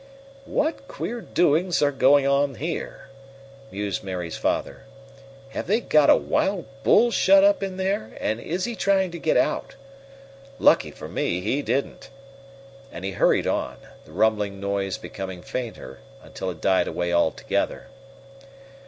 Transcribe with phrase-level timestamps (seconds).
[0.47, 3.09] "What queer doings are going on here?"
[3.69, 4.81] mused Mary's father.
[5.49, 9.19] "Have they got a wild bull shut up in there, and is he trying to
[9.19, 9.75] get out?
[10.57, 12.09] Lucky for me he didn't,"
[12.91, 17.85] and he hurried on, the rumbling noise become fainter until it died away altogether.